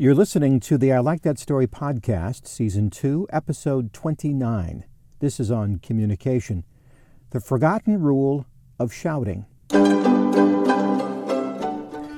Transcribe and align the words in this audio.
You're 0.00 0.14
listening 0.14 0.60
to 0.60 0.78
the 0.78 0.92
I 0.92 1.00
Like 1.00 1.22
That 1.22 1.40
Story 1.40 1.66
podcast, 1.66 2.46
Season 2.46 2.88
2, 2.88 3.26
Episode 3.32 3.92
29. 3.92 4.84
This 5.18 5.40
is 5.40 5.50
on 5.50 5.80
communication. 5.80 6.62
The 7.30 7.40
Forgotten 7.40 8.00
Rule 8.00 8.46
of 8.78 8.94
Shouting. 8.94 9.44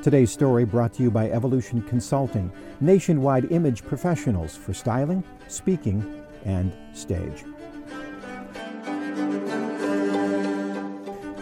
Today's 0.03 0.31
story 0.31 0.67
brought 0.67 0.93
to 0.93 1.03
you 1.03 1.11
by 1.11 1.31
Evolution 1.31 1.81
Consulting, 1.81 2.53
nationwide 2.83 3.51
image 3.51 3.83
professionals 3.83 4.55
for 4.55 4.75
styling, 4.75 5.25
speaking, 5.49 6.23
and 6.45 6.77
stage. 6.93 7.45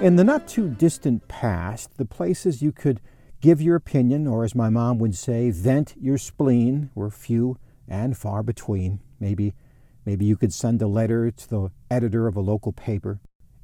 In 0.00 0.14
the 0.14 0.23
not 0.23 0.46
too 0.46 0.68
distant 0.68 1.27
past, 1.27 1.96
the 1.96 2.05
places 2.05 2.62
you 2.62 2.70
could 2.70 3.00
give 3.41 3.61
your 3.61 3.77
opinion, 3.77 4.27
or 4.27 4.45
as 4.45 4.55
my 4.55 4.68
mom 4.68 4.98
would 4.98 5.14
say, 5.14 5.50
vent 5.50 5.95
your 6.00 6.18
spleen, 6.18 6.91
were 6.95 7.11
few 7.11 7.59
and 7.87 8.16
far 8.16 8.42
between. 8.42 9.01
Maybe, 9.20 9.55
maybe 10.05 10.24
you 10.24 10.37
could 10.37 10.52
send 10.52 10.83
a 10.83 10.87
letter 10.87 11.30
to 11.30 11.48
the 11.48 11.70
editor 11.91 12.27
of 12.27 12.37
a 12.37 12.41
local 12.41 12.73
paper. 12.73 13.20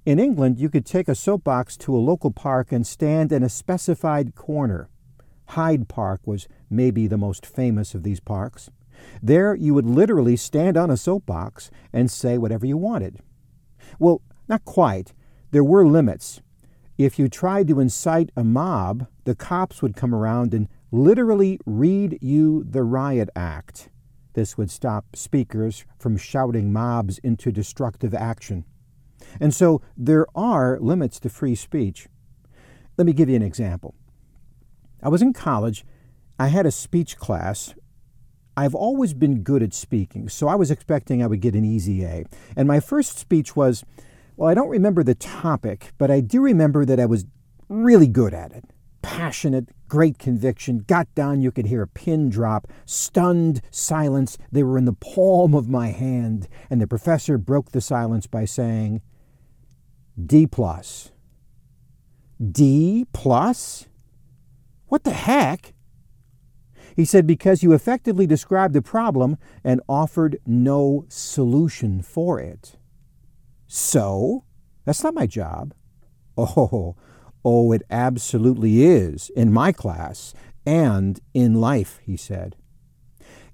In 0.06 0.19
England, 0.19 0.59
you 0.59 0.69
could 0.69 0.84
take 0.84 1.09
a 1.09 1.14
soapbox 1.14 1.77
to 1.78 1.97
a 1.97 1.98
local 1.98 2.30
park 2.30 2.73
and 2.73 2.87
stand 2.87 3.33
in 3.33 3.42
a 3.42 3.48
specified 3.48 4.34
corner. 4.34 4.88
Hyde 5.48 5.88
Park 5.88 6.20
was 6.27 6.48
maybe 6.70 7.06
the 7.06 7.16
most 7.16 7.47
famous 7.47 7.95
of 7.95 8.02
these 8.02 8.20
parks. 8.20 8.70
There, 9.22 9.55
you 9.55 9.75
would 9.75 9.86
literally 9.86 10.36
stand 10.36 10.77
on 10.77 10.91
a 10.91 10.97
soapbox 10.97 11.70
and 11.92 12.11
say 12.11 12.38
whatever 12.38 12.66
you 12.66 12.77
wanted. 12.77 13.19
Well, 13.98 14.22
not 14.48 14.64
quite. 14.64 15.12
There 15.50 15.64
were 15.64 15.86
limits. 15.86 16.41
If 16.97 17.19
you 17.19 17.29
tried 17.29 17.69
to 17.69 17.80
incite 17.80 18.30
a 18.37 18.45
mob, 18.45 19.09
the 19.25 19.34
cops 19.34 19.83
would 19.83 19.97
come 19.97 20.15
around 20.15 20.55
and 20.55 20.69
literally 20.93 21.59
read 21.67 22.19
you 22.20 22.62
the 22.65 22.84
riot 22.84 23.30
act. 23.34 23.89
This 24.34 24.57
would 24.57 24.70
stop 24.70 25.17
speakers 25.17 25.84
from 25.98 26.17
shouting 26.17 26.73
mobs 26.73 27.19
into 27.19 27.51
destructive 27.51 28.14
action. 28.14 28.64
And 29.41 29.53
so 29.53 29.81
there 29.97 30.27
are 30.36 30.78
limits 30.81 31.19
to 31.20 31.28
free 31.28 31.55
speech. 31.55 32.09
Let 32.97 33.06
me 33.06 33.12
give 33.12 33.29
you 33.29 33.36
an 33.36 33.42
example. 33.42 33.95
I 35.03 35.08
was 35.08 35.23
in 35.23 35.33
college. 35.33 35.84
I 36.39 36.48
had 36.48 36.67
a 36.67 36.70
speech 36.70 37.17
class. 37.17 37.75
I've 38.56 38.75
always 38.75 39.14
been 39.14 39.42
good 39.42 39.64
at 39.64 39.75
speaking, 39.75 40.29
so 40.29 40.47
I 40.47 40.55
was 40.55 40.70
expecting 40.70 41.23
I 41.23 41.27
would 41.27 41.41
get 41.41 41.56
an 41.56 41.64
easy 41.64 42.05
A. 42.05 42.25
And 42.56 42.69
my 42.69 42.79
first 42.79 43.19
speech 43.19 43.56
was 43.56 43.84
well, 44.36 44.48
I 44.48 44.54
don't 44.54 44.68
remember 44.68 45.02
the 45.02 45.14
topic, 45.14 45.92
but 45.98 46.10
I 46.10 46.20
do 46.20 46.40
remember 46.40 46.84
that 46.84 46.98
I 46.98 47.06
was 47.06 47.27
really 47.68 48.08
good 48.08 48.34
at 48.34 48.52
it. 48.52 48.64
Passionate, 49.02 49.68
great 49.88 50.18
conviction, 50.18 50.84
got 50.86 51.14
down, 51.14 51.42
you 51.42 51.52
could 51.52 51.66
hear 51.66 51.82
a 51.82 51.86
pin 51.86 52.30
drop, 52.30 52.66
stunned 52.84 53.60
silence. 53.70 54.38
They 54.50 54.62
were 54.62 54.78
in 54.78 54.86
the 54.86 54.92
palm 54.92 55.55
of 55.55 55.68
my 55.68 55.88
hand, 55.88 56.48
and 56.70 56.80
the 56.80 56.86
professor 56.86 57.38
broke 57.38 57.70
the 57.70 57.80
silence 57.80 58.27
by 58.27 58.44
saying, 58.44 59.02
D 60.22 60.46
plus. 60.46 61.12
D 62.40 63.06
plus? 63.12 63.86
What 64.86 65.05
the 65.05 65.12
heck? 65.12 65.74
He 66.96 67.05
said, 67.05 67.27
because 67.27 67.62
you 67.62 67.72
effectively 67.72 68.27
described 68.27 68.74
the 68.74 68.82
problem 68.82 69.36
and 69.62 69.80
offered 69.88 70.38
no 70.46 71.05
solution 71.08 72.02
for 72.02 72.40
it. 72.40 72.77
So, 73.67 74.45
that's 74.84 75.03
not 75.03 75.15
my 75.15 75.27
job. 75.27 75.75
Oh, 76.37 76.97
oh, 77.45 77.73
it 77.73 77.83
absolutely 77.91 78.84
is 78.84 79.31
in 79.37 79.53
my 79.53 79.73
class 79.73 80.34
and 80.67 81.20
in 81.33 81.55
life, 81.55 82.01
he 82.03 82.17
said. 82.17 82.57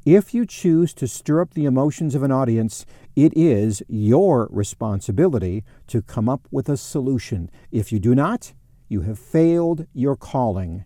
If 0.07 0.33
you 0.33 0.47
choose 0.47 0.95
to 0.95 1.07
stir 1.07 1.43
up 1.43 1.53
the 1.53 1.67
emotions 1.67 2.15
of 2.15 2.23
an 2.23 2.33
audience, 2.33 2.87
it 3.15 3.37
is 3.37 3.83
your 3.87 4.49
responsibility 4.51 5.63
to 5.89 6.01
come 6.01 6.29
up 6.29 6.49
with 6.51 6.71
a 6.71 6.77
solution. 6.79 7.51
If 7.71 7.93
you 7.93 7.99
do 7.99 8.15
not, 8.15 8.55
you 8.89 9.03
have 9.03 9.19
failed 9.19 9.87
your 9.93 10.17
calling. 10.17 10.85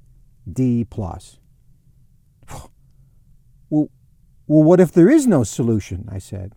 D 0.50 0.84
plus. 0.84 1.38
Well, 3.70 3.88
well, 4.46 4.62
what 4.62 4.78
if 4.78 4.92
there 4.92 5.08
is 5.08 5.26
no 5.26 5.42
solution? 5.42 6.06
I 6.12 6.18
said. 6.18 6.54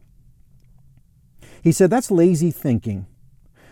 He 1.62 1.72
said, 1.72 1.90
That's 1.90 2.12
lazy 2.12 2.52
thinking. 2.52 3.08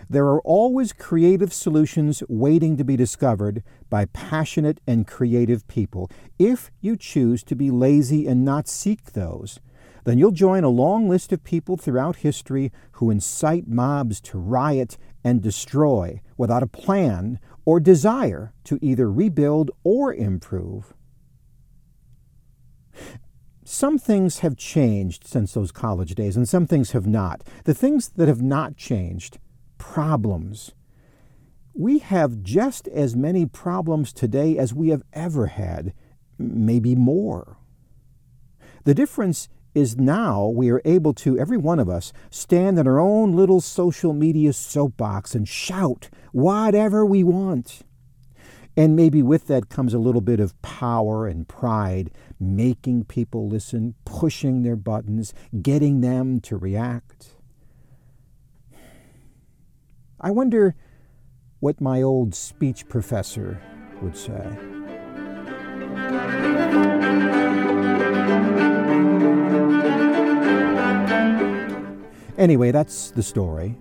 There 0.10 0.28
are 0.28 0.42
always 0.42 0.94
creative 0.94 1.52
solutions 1.52 2.22
waiting 2.30 2.78
to 2.78 2.84
be 2.84 2.96
discovered 2.96 3.64
by 3.90 4.06
passionate 4.06 4.80
and 4.86 5.08
creative 5.08 5.68
people. 5.68 6.12
If 6.38 6.72
you 6.80 6.96
choose 6.96 7.44
to 7.46 7.56
be 7.56 7.72
lazy 7.72 8.28
and 8.28 8.46
not 8.46 8.68
seek 8.68 9.14
those, 9.14 9.60
then 10.04 10.20
you'll 10.20 10.32
join 10.32 10.64
a 10.64 10.70
long 10.70 11.10
list 11.10 11.34
of 11.34 11.44
people 11.44 11.76
throughout 11.76 12.18
history 12.18 12.72
who 12.94 13.10
incite 13.10 13.68
mobs 13.68 14.22
to 14.22 14.38
riot 14.38 14.98
and 15.24 15.42
destroy 15.42 16.22
without 16.38 16.62
a 16.62 16.68
plan 16.68 17.40
or 17.66 17.80
desire 17.80 18.54
to 18.66 18.78
either 18.82 19.12
rebuild 19.12 19.72
or 19.84 20.14
improve. 20.14 20.94
Some 23.68 23.98
things 23.98 24.40
have 24.40 24.56
changed 24.56 25.26
since 25.28 25.54
those 25.54 25.72
college 25.72 26.14
days, 26.14 26.38
and 26.38 26.48
some 26.48 26.68
things 26.68 26.92
have 26.92 27.08
not. 27.08 27.42
The 27.64 27.74
things 27.74 28.10
that 28.10 28.28
have 28.28 28.42
not 28.42 28.78
changed, 28.78 29.40
problems. 29.80 30.72
We 31.74 31.98
have 31.98 32.44
just 32.44 32.88
as 32.90 33.16
many 33.16 33.48
problems 33.48 34.14
today 34.14 34.56
as 34.60 34.72
we 34.72 34.90
have 34.90 35.02
ever 35.14 35.48
had, 35.48 35.94
maybe 36.38 36.96
more. 36.96 37.58
The 38.84 38.94
difference 38.94 39.50
is 39.74 39.98
now 39.98 40.46
we 40.48 40.70
are 40.70 40.82
able 40.86 41.16
to, 41.16 41.40
every 41.40 41.58
one 41.58 41.80
of 41.80 41.90
us, 41.90 42.14
stand 42.30 42.78
in 42.78 42.88
our 42.88 43.00
own 43.00 43.36
little 43.36 43.62
social 43.62 44.14
media 44.14 44.54
soapbox 44.54 45.34
and 45.34 45.48
shout 45.48 46.10
whatever 46.32 47.04
we 47.04 47.24
want. 47.24 47.82
And 48.78 48.96
maybe 48.96 49.22
with 49.22 49.48
that 49.48 49.70
comes 49.70 49.94
a 49.94 50.00
little 50.00 50.22
bit 50.22 50.40
of 50.40 50.62
power 50.62 51.28
and 51.28 51.48
pride, 51.48 52.12
making 52.40 53.06
people 53.06 53.48
listen, 53.48 53.96
pushing 54.04 54.64
their 54.64 54.76
buttons, 54.76 55.34
getting 55.62 56.02
them 56.02 56.42
to 56.42 56.58
react. 56.58 57.36
I 60.20 60.32
wonder 60.32 60.76
what 61.60 61.80
my 61.80 62.02
old 62.02 62.36
speech 62.36 62.88
professor 62.90 63.62
would 64.02 64.18
say. 64.18 64.58
Anyway, 72.38 72.72
that's 72.72 73.12
the 73.12 73.24
story. 73.24 73.78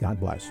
God 0.00 0.20
bless. 0.20 0.50